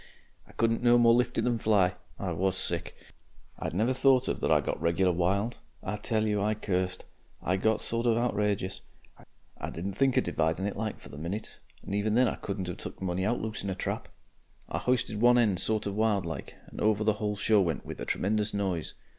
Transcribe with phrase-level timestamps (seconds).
[0.47, 1.93] "I couldn't no more lift it than fly.
[2.17, 2.95] I WAS sick.
[3.59, 7.05] I'd never thought of that I got regular wild I tell you, I cursed.
[7.39, 8.81] I got sort of outrageous.
[9.59, 12.67] I didn't think of dividing it like for the minute, and even then I couldn't
[12.67, 14.07] 'ave took money about loose in a trap.
[14.67, 18.01] I hoisted one end sort of wild like, and over the whole show went with
[18.01, 18.95] a tremenjous noise.